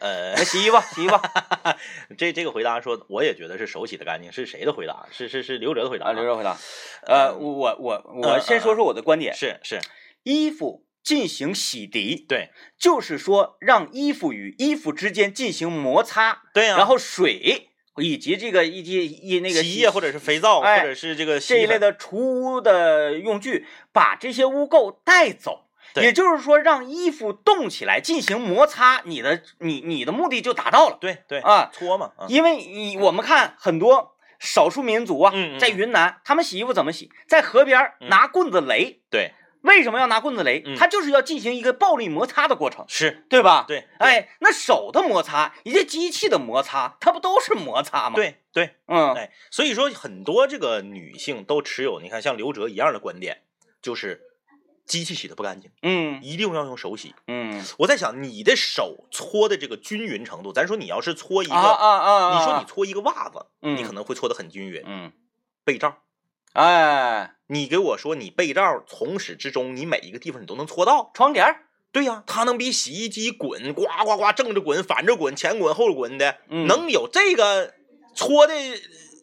[0.00, 1.18] 呃来，洗衣服， 洗衣服
[2.16, 5.06] 这这个回答说，我也觉得是手洗的干净，是谁的回答？
[5.10, 6.56] 是是是刘哲的回答啊，刘哲回答。
[7.04, 9.80] 呃，我我我先说说我的观点，是是，
[10.22, 25.64] 衣服进行洗涤，对就是说让衣服与衣服之间进行摩擦，对呀、然后水以及这个以及以那个洗衣液或者是肥皂，哎或者是这个洗这一类的除污的用具，把这些污垢带走。
[25.94, 31.70] 对也就是说，让衣服动起来进行摩擦，你的你你的目的就达到了对对啊！
[31.72, 37.10] 搓嘛，啊因为你我们看很多少数民族啊，在云南，他们洗衣服怎么洗？
[37.26, 38.98] 在河边拿棍子擂。
[39.10, 40.62] 对为什么要拿棍子擂？
[40.64, 43.64] 嗯它就是要进行一个暴力摩擦的过程，是，对吧？
[43.66, 53.42] 对，对哎，那手的摩擦以及机器的摩擦，它不都是摩擦吗？，对对，嗯，哎，所以说很多这个女性都持有你看像刘哲一样的观点，
[53.82, 54.22] 就是
[54.86, 57.14] 机器洗的不干净，嗯一定要用手洗。
[57.26, 62.38] 嗯我在想你的手搓的这个均匀程度，咱说你要是搓一个，啊啊啊！
[62.38, 64.82] 你说你搓一个袜子，嗯你可能会搓得很均匀。
[64.86, 65.12] 嗯，
[65.64, 65.98] 被罩，
[66.54, 71.10] 哎，你给我说你被罩从始至终，你每一个地方你都能搓到。
[71.14, 77.74] 窗帘儿，对呀、它能比洗衣机滚呱呱呱正着滚、反着滚、前滚后滚的，嗯能有这个
[78.14, 78.54] 搓的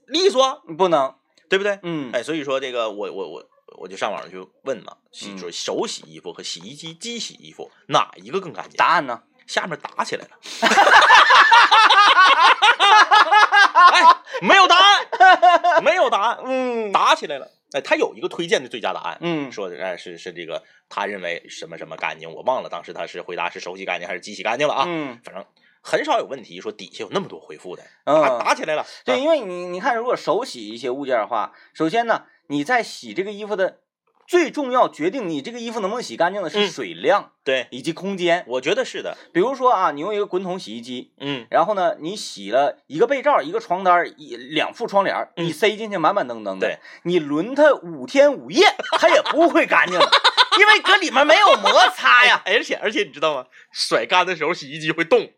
[0.08, 1.16] 利索，不能，
[1.50, 1.80] 对不对？
[1.84, 3.46] 嗯，哎，所以说这个我我我
[3.78, 8.78] 我就上网上去问嘛，洗嗯说手洗衣服和洗衣机机洗衣服哪一个更干净？
[8.78, 9.22] 答案呢？
[9.46, 10.32] 下面打起来了。
[13.76, 14.02] 哎，
[14.42, 16.92] 没有答案，没有答案， 嗯。
[16.92, 17.52] 打起来了。
[17.74, 19.52] 哎，他有一个推荐的最佳答案，嗯。
[19.52, 25.20] 说的哎是是这个，他认为什么什么干净，我忘了当时他是回答是手洗干净还是机洗干净了啊，嗯。
[25.24, 25.46] 反正
[25.82, 28.86] 很少有问题，说底下有那么多回复的，打嗯，打起来了。
[29.04, 33.80] 对，啊因为你你看，如果手洗一些物件的话，首先呢，你在洗这个衣服的
[34.28, 36.68] 最重要决定你这个衣服能不能洗干净的是嗯。
[36.68, 38.44] 水量对，以及空间。
[38.48, 45.46] 我觉得是的，比如说啊，你用一个滚筒洗衣机，嗯，然后呢，你洗了一个被罩、一个床单、一两副窗帘，嗯。
[45.46, 46.80] 你塞进去满满登登的，对。
[47.04, 48.66] 你轮它五天五夜，
[49.00, 50.00] 它也不会干净，
[50.60, 53.46] 因为搁里面没有摩擦呀，而且而且你知道吗？
[53.72, 55.20] 甩干的时候洗衣机会动，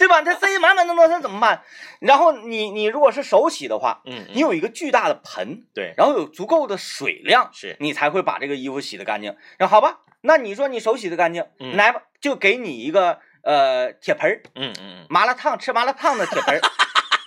[0.00, 0.22] 对吧？
[0.22, 1.62] 它塞满满当当，那怎么办？
[2.00, 9.36] 然后你你如果是手洗的话，嗯，你有一个巨大的盆，对，然后有足够的水量，是你才会把这个衣服洗得干净。
[9.58, 16.60] 那好吧，那你说你手洗得干净，嗯来吧，就给你一个呃铁盆儿，嗯嗯嗯，麻辣烫吃麻辣烫的铁盆儿，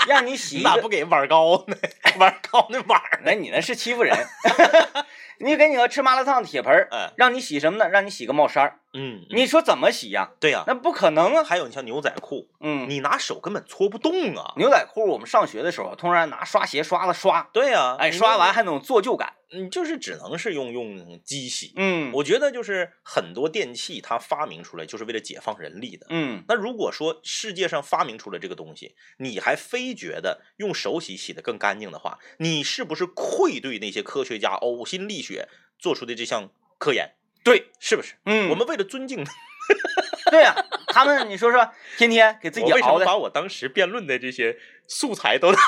[0.08, 0.58] 让你洗。
[0.58, 1.76] 你咋不给碗高呢？
[2.18, 3.24] 碗高那碗儿呢？
[3.26, 4.16] 那你那是欺负人。
[5.40, 7.90] 你给你个吃麻辣烫的铁盆儿，嗯让你洗什么呢？
[7.90, 8.80] 让你洗个帽衫儿。
[8.94, 10.30] 嗯，嗯你说怎么洗呀？
[10.40, 11.44] 对呀、那不可能啊。
[11.44, 14.54] 还有你像牛仔裤，嗯，你拿手根本搓不动啊。
[14.58, 19.34] 牛仔裤我们上学的时候，通常拿刷鞋刷子刷，对呀、哎，刷完还那种做旧感。
[19.56, 21.74] 你就是只能是用用机洗。
[21.76, 26.08] 嗯我觉得就是很多电器它发明出来就是为了解放人力的。
[26.10, 37.16] 嗯那如果说世界上发明出了这个东西，你还非觉得用手洗洗的更干净的话，你是不是愧对那些科学家呕心沥血做出的这项科研？
[37.44, 38.16] 对，是不是？
[38.26, 39.24] 嗯，我们为了尊敬
[40.32, 40.56] 对呀、
[40.88, 45.58] 他们你说说，天天给自己我为什么把我当时辩论的这些素材都拿？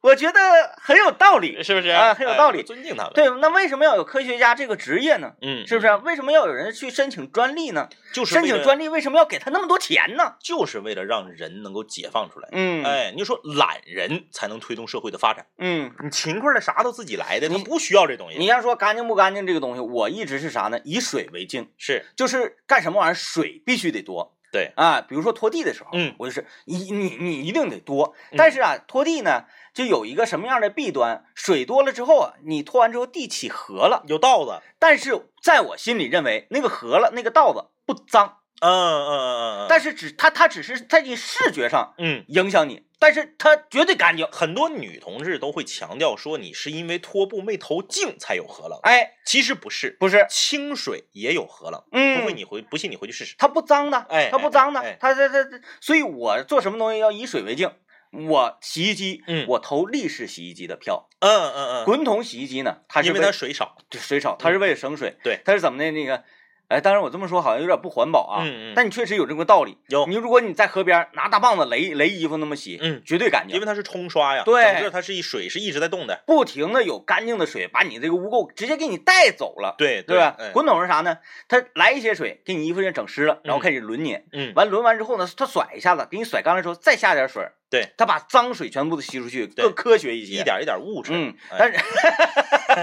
[0.00, 0.40] 我觉得
[0.80, 1.62] 很有道理。
[1.62, 1.88] 是不是？
[1.88, 5.32] 啊很有道理哎尊敬他们。，对，那为什么要有科学家这个职业呢？
[5.42, 5.94] 嗯，是不是？
[5.96, 7.88] 为什么要有人去申请专利呢？
[8.12, 10.34] 就是申请专利为什么要给他那么多钱呢？
[10.40, 12.48] 就是为了让人能够解放出来。
[12.52, 15.46] 嗯，哎，你就说懒人才能推动社会的发展。
[15.58, 18.38] 嗯，你勤快的啥都自己来的，他你不需要这东西。
[18.38, 20.80] 你要说干净不干净这个东西，我一直是啥呢？
[20.84, 24.36] 以水为镜，是就是干什么玩意儿水必须得多。
[24.50, 34.60] 对啊，比如说拖地的时候，嗯我就是你你你一定得多，嗯但是啊，拖地呢就有一个什么样的弊端，水多了之后啊，你拖完之后地起河了，有道子。
[34.78, 39.66] 但是在我心里认为那个河了那个道子不脏，嗯嗯嗯嗯嗯。
[39.68, 44.26] 但是只它它只是在你视觉上嗯，影响你，但是它绝对干净。
[44.32, 51.82] 很多女同志都会强调说你是因为拖布没投净才有河冷，哎，其实不是，不是，清水也有河冷。
[51.92, 53.34] 嗯不会，你回不信你回去试试。
[53.38, 57.72] 它不脏的，哎它不脏的哎哎哎，它它它，它所以我做什么东西要以水为镜。
[58.10, 61.10] 我洗衣机，嗯我投立式洗衣机的票。
[61.20, 63.76] 嗯嗯嗯，滚筒洗衣机呢，它是因为为它水少。
[63.90, 65.14] 对水少，它是为了省水。
[65.22, 65.90] 对它是怎么的？
[65.90, 66.24] 那个，
[66.68, 68.42] 哎，当然我这么说好像有点不环保啊。
[68.44, 69.78] 嗯嗯但你确实有这个道理。
[69.88, 73.66] 有你如果你在河边拿大棒子擂擂衣服那么洗，嗯绝对干净因为。
[73.66, 76.22] 它是冲刷呀，对整个它是一水是一直在动的。
[76.26, 80.36] 不停的有干净的水把你这个污垢直接给你带走了，对对吧？
[80.38, 81.18] 哎滚筒是啥呢？
[81.48, 90.40] 它来一些水，给你衣服上整湿了，然后嗯开始轮你，嗯，完轮完之后呢，它甩一下子，给你甩干了之后，再下点水，对，它把脏水全部都吸出去，对更科学一些。
[90.40, 91.12] 一点一点物质。
[91.14, 91.78] 嗯，哎但是，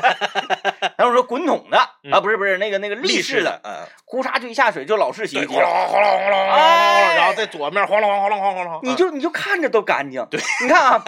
[0.98, 10.26] 然后说滚筒的嗯啊，不是不是那个那个立式的，，嗯，呼嚓就一下水就老式洗衣，机哗啦，哗啦哗啦哗啦然后在左面哗啦哗啦哗啦哗啦，你就你就看着都干净。
[10.30, 11.04] 对，你看啊，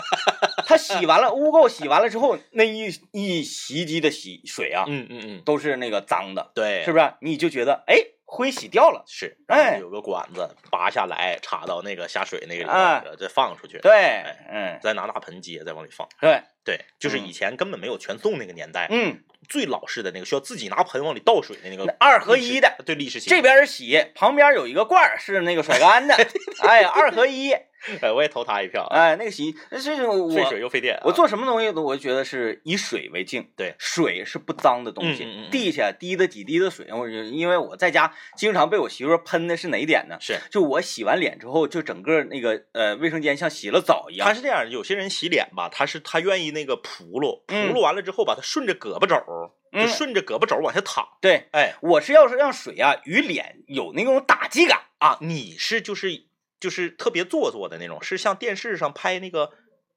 [0.66, 7.14] 它洗完了污垢洗完了之后，那一一洗衣机的洗水啊，嗯嗯嗯，都是那个脏的，对，是不是？
[7.22, 7.96] 你就觉得哎
[8.26, 16.08] 灰洗掉了，是，哎有个管子拔下来，插到那个下水那个里哎边，再放出去，对，嗯，再拿大盆接，再往里放。
[16.20, 26.14] 对，对，就是嗯以前根本没有全送那个年代，嗯，最老式的那个需要自己拿盆往里倒水的那个二合一的，对立式洗，这边是洗，旁边有一个罐儿是那个甩干的，
[26.68, 27.54] 哎，二合一，
[28.02, 31.04] 哎，我也投他一票啊，哎，那个洗，那这种费水又费电啊。
[31.06, 33.48] 我做什么东西都，我觉得是以水为镜。
[33.56, 35.24] 对水是不脏的东西。
[35.24, 40.18] 嗯地下滴的几滴的水，我就因为我在家经常被我媳妇喷的是哪一点呢？
[40.20, 44.28] 是，就我洗完脸之后，就整个那个呃卫生间像洗了澡一样。
[44.28, 51.08] 他是这样，有些人洗脸吧，他是他愿意那个扑噜，扑嗯噜完了之后把它顺着胳膊肘儿，就嗯顺着胳膊肘儿往下淌。
[51.22, 54.82] 对，哎我是要是让水啊与脸有那种打击感。
[55.00, 56.24] 啊，你是就是
[56.60, 59.52] 就是特别做作的那种，是像电视上拍那个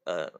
[0.05, 0.31] 呃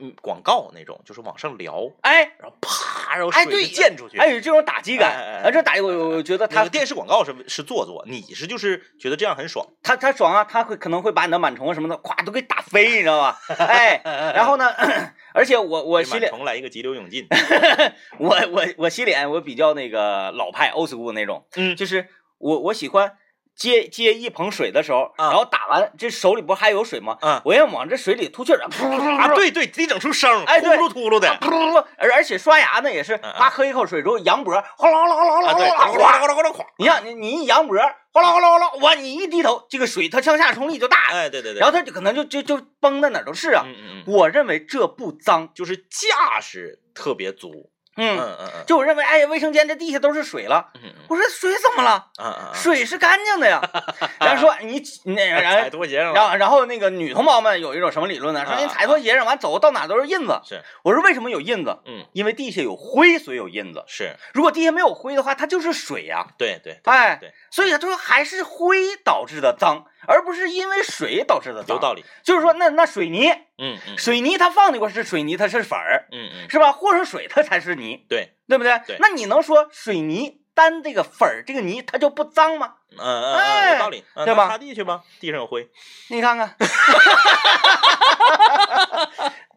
[0.00, 4.18] 嗯广告那种，就是往上撩，哎然后啪，然后水就溅出去。
[4.18, 5.42] 哎，有这种打击感。
[5.44, 9.66] 啊，这打击我我觉得他那个电视广告是是做作，你是就是觉得这样很爽。
[9.82, 13.38] 他他爽啊，他会可能会把你的螨虫啊什么的，咵都给打飞，你知道吧？
[13.58, 14.00] 哎，
[14.34, 14.68] 然后呢，
[15.32, 17.26] 而且我我洗脸，虫来一个急流勇进。
[18.18, 23.12] 我我我洗脸，我比较那个老派 old school 那种，嗯就是我我喜欢
[23.56, 27.16] 接接一盆水的时候，啊然后打完这手里不还有水吗？
[27.20, 31.28] 啊我要往这水里吐气儿，噗啊，对对，得整出声儿，哎对秃噜秃噜的。
[31.40, 36.66] 噗噗噜，而而且刷牙呢也是，嗯嗯啪喝一口水之后扬脖，哗啦哗啦哗啦哗啦哗啦哗啦哗哗啦，哗啦哗啦。
[36.78, 37.76] 你看你你一扬脖，
[38.12, 41.60] 哗啦哗啦哗啦，哇，你一低头，这个水它向下冲力就大，哎，对对对。
[41.60, 43.62] 然后它就可能就就就崩的哪都是啊。
[43.66, 47.70] 嗯嗯嗯，我认为这不脏，就是架势特别足。
[47.96, 50.70] 嗯嗯，嗯嗯就我认为，哎呀，卫生间这地下都是水了，
[51.08, 52.06] 我说水怎么了？
[52.20, 53.60] 嗯嗯嗯，水是干净的呀。
[54.20, 55.98] 然后说你那 踩然后拖鞋。
[55.98, 58.44] 然后然后那个女同胞们有一种什么理论呢？
[58.44, 60.40] 说啊你踩拖鞋上完走到哪都是印子。
[60.44, 61.78] 是，我说为什么有印子？
[61.86, 63.84] 嗯，因为地下有灰，所以有印子。
[63.86, 66.26] 是如果地下没有灰的话，它就是水呀。
[66.38, 71.76] 对对，哎，对，所以他说还是灰导致的脏，而不是因为水导致的脏。
[71.76, 72.04] 有道理。
[72.22, 76.72] 就是说，那那水泥，嗯嗯水泥它放那块是水泥，它是粉儿，嗯嗯，是吧？
[76.72, 78.80] 和上水它才是泥，对，对不对？
[78.86, 82.74] 对那你能说水泥单这个粉儿这个泥它就不脏吗？
[82.96, 84.04] 嗯嗯有道理。
[84.14, 85.68] 嗯对吧擦地去吧，地上有灰。
[86.08, 86.54] 你看看，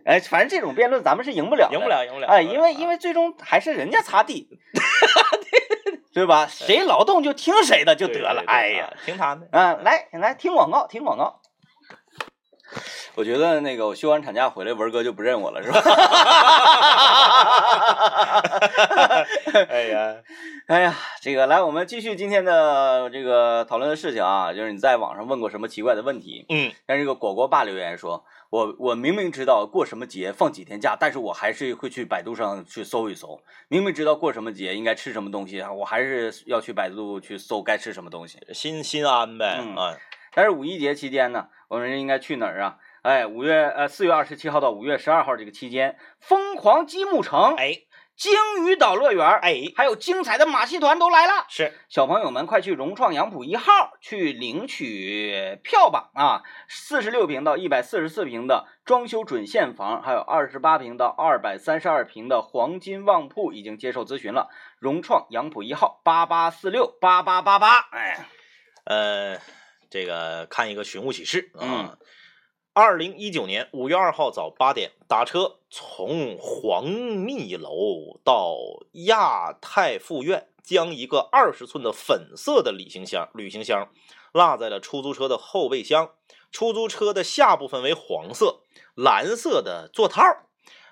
[0.06, 1.88] 哎，反正这种辩论咱们是赢不了，赢不。
[1.88, 2.28] 了，赢不了。
[2.28, 4.48] 哎，因为因为为最终还是人家擦地
[6.18, 6.48] 对吧？
[6.50, 8.44] 谁劳动就听谁的就得了。
[8.48, 9.48] 哎呀，，听他的。
[9.52, 11.40] 嗯，来来听广告，听广告。
[13.18, 15.82] 我觉得那个我休完产假回来，文哥就不认我了，是吧？
[19.68, 20.16] 哎呀，
[20.70, 26.46] 哎呀，这个来，我们继续今天的这个讨论的事情啊，就是你在网上问过什么奇怪的问题？
[26.50, 33.42] 嗯像这个果果爸留言说，我我明明知道过什么节放几天假，但是我还是会去百度上去搜一搜。
[33.68, 38.38] 明明知道过什么节应该吃什么东西，我还是要去百度去搜该吃什么东西。
[38.54, 39.98] 心心安呗嗯啊。
[40.36, 42.78] 但是五一节期间呢，我们应该去哪儿啊？
[43.08, 47.84] 哎，五月呃四月二十七号到五月十二号这个期间，疯狂积木城、哎
[48.18, 48.34] 鲸
[48.66, 51.46] 鱼岛乐园，哎，还有精彩的马戏团都来了。
[51.48, 56.10] 是小朋友们快去融创杨浦一号去领取票吧！
[56.16, 64.50] 啊，四十六平到一百四十四平的装修准现房，还有二十八平到二百三十二平的黄金旺铺已经接受咨询了。
[64.80, 68.28] 融创杨浦一号八八四六八八八八，哎，
[68.84, 69.38] 呃，
[69.90, 71.98] 这个看一个寻物启事啊嗯。
[72.80, 78.56] 二零一九年五月二号早八点，打车从黄密楼到
[79.08, 83.90] 亚太附院，将一个二十寸的粉色的旅行箱旅行箱
[84.32, 86.12] 落在了出租车的后备箱。
[86.52, 88.62] 出租车的下部分为黄色，
[88.94, 90.22] 蓝色的座套。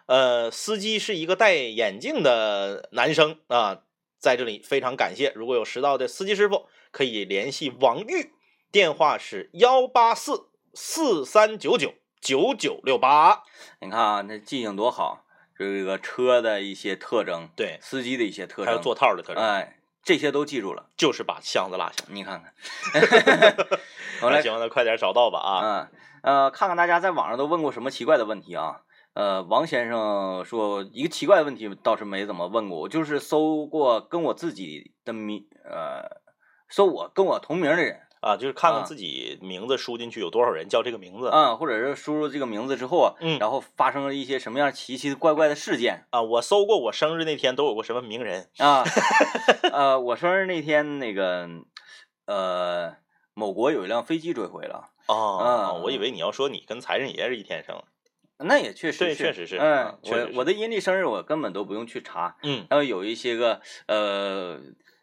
[0.08, 3.84] 呃，司机是一个戴眼镜的男生啊，
[4.18, 8.32] 在这里非常感谢，如果有识到的司机师傅，可以联系王玉，
[8.72, 13.44] 电话是幺八四四三九九九九六八。
[13.80, 15.26] 你看啊，那记性多好，
[15.58, 20.90] 这个车的一些特征，对，司机的一些特征，还有座套的特征，哎，这些都记住了。
[20.98, 22.06] 就是把箱子落下。
[22.10, 22.54] 你看看，
[24.20, 25.62] 好来，那行，那快点找到吧啊！
[25.64, 25.88] 嗯
[26.24, 28.82] 呃，看看大家在网上都问过什么奇怪的问题啊？
[29.14, 36.20] 呃，王先生说一个奇怪的问题倒是没怎么问过，我就是搜过跟我自己的名，呃，
[36.68, 46.24] 搜我跟我同名的人，啊，就是看看啊自己名字输进去有多少人叫这个名字嗯，或者是输入这个名字之后啊，嗯然后发生了一些什么样奇奇怪怪的事件啊。
[46.24, 48.84] 我搜过我生日那天都有过什么名人啊？
[49.72, 51.48] 呃，我生日那天那个，
[52.26, 52.96] 呃，
[53.36, 55.76] 某国有一辆飞机坠毁了，啊？
[55.76, 57.80] 嗯我以为你要说你跟财神爷是一天生。
[58.40, 64.60] 那也确实确实是嗯我我的阴历生日我根本都不用去查，嗯然后有一些个呃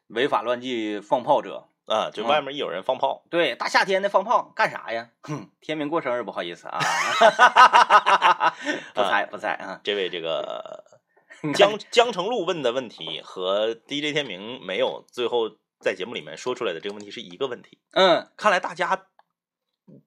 [0.08, 5.10] 违法乱纪放炮者，啊，就嗯外面一有人放炮，对，大夏天的放炮干啥呀？
[5.22, 6.78] 哼，天明过生日不好意思啊，
[8.94, 10.84] 不猜不猜啊，这位这个
[11.54, 17.78] 江江城路问的问题和 DJ 天明没有最后在节目里面说出来的这个问题是一个问题。
[17.92, 19.06] 嗯看来大家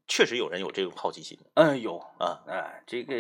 [0.08, 2.40] 确实有人有这种好奇心嗯有啊。
[2.48, 3.14] 啊这个，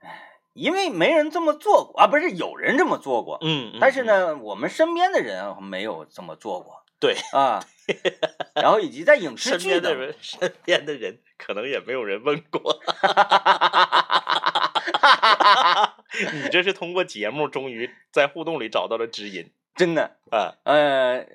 [0.00, 7.64] 哎，因为没人这么做过啊，不是有人这么做过，嗯，嗯但是，呢，我们身边的人没有这么做过对，啊，
[8.54, 12.80] 然后以及在影嗯视剧等身边的人，身边的人可能也没有人问过。
[16.32, 20.16] 你这是通过节目终于在互动里找到了知音真的。
[20.30, 20.54] 啊！
[20.62, 21.26] 呃，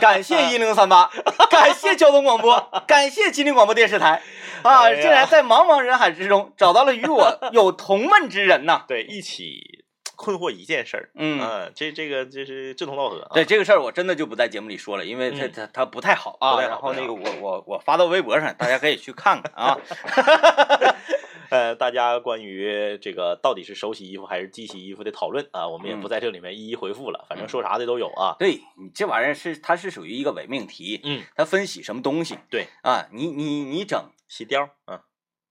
[0.00, 1.10] 感谢一零三八，
[1.50, 4.22] 感谢交通广播，感谢吉林广播电视台
[4.62, 4.82] 啊！
[4.84, 8.84] 哎呀竟然在茫茫人海之中找到了与我有同问之人呐！
[8.88, 9.84] 对，一起
[10.18, 13.30] 困惑一件事儿，嗯，啊，这这个就是志同道合啊。
[13.34, 16.60] 对这个事儿我真的就不在节目里说了，因为它嗯它它不太好啊。
[16.60, 19.78] 然后那个我我我发到微博上，大家可以去看看啊。
[21.50, 28.36] 呃，大家关于这个到底是手洗衣服还是机洗衣服的讨论啊，我们也不嗯在这里面一一回复了，反正说啥的都有啊。
[28.38, 33.06] 对你这玩意儿是它是属于一个伪命题，嗯，它分析什么东西对，啊？
[33.12, 33.98] 你你你整
[34.28, 35.00] 洗貂，嗯，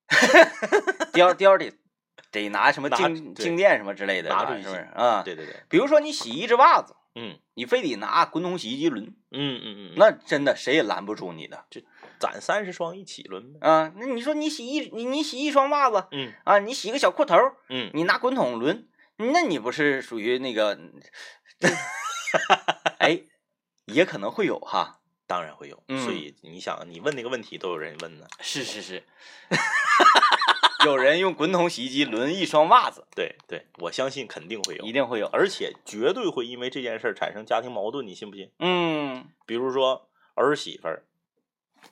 [1.13, 1.72] 貂貂得
[2.32, 5.22] 得拿什么拿静静电什么之类的，是不是啊？
[5.24, 11.82] 对对对，比如说你洗一只袜子，嗯你非得拿滚筒洗衣机轮，嗯嗯嗯，那真的谁也拦不住你的就
[12.20, 13.68] 攒三十双一起轮呗。
[13.68, 13.92] 啊！
[13.98, 17.36] 那你说你洗一你你洗一双袜子嗯啊，你洗个小裤头，
[17.70, 20.78] 嗯，你拿滚筒轮，那你不是属于那个？
[23.00, 23.22] 哎，
[23.86, 25.00] 也可能会有哈。
[25.26, 28.26] 当然会有，嗯所以你想，你问那个问题都有人问呢。
[28.40, 29.04] 是是是，
[30.88, 35.28] 有人用滚筒洗衣机轮一双袜子，对对，我相信肯定会有一，定会有。
[35.28, 38.52] 而且绝对会因为这件事儿产生家庭矛盾，你信不信？
[38.60, 41.04] 嗯，比如说儿媳妇儿，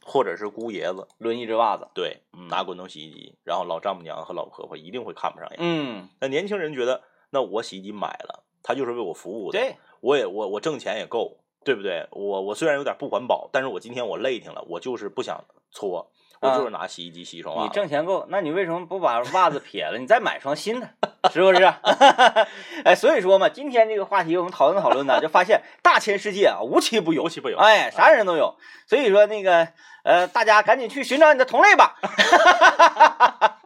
[0.01, 1.89] 或者是姑爷子，轮一只袜子。
[1.93, 5.57] 对，嗯拿滚筒洗衣机，然后老丈母娘和老婆婆一定会看不上眼。
[5.59, 12.07] 嗯，那年轻人觉得，那我洗衣机买了，它就是为我服务的，对，我也我我挣钱也够，对不对？
[12.11, 16.11] 我我虽然有点不环保，但是我今天我累挺了，我就是不想搓，
[16.41, 17.73] 我就是拿洗衣机洗一双袜子你。
[17.73, 19.97] 挣钱够，那你为什么不把袜子撇了？
[19.97, 20.89] 你再买双新的，
[21.31, 21.73] 是不是？
[22.85, 28.55] 哎，所以说嘛，今天这个话题我们讨论讨论呢，就发现大千世界啊，无奇不有无，奇不有，哎，啥人都有。
[28.87, 29.67] 所以说那个
[30.03, 31.95] 呃，大家赶紧去寻找你的同类吧。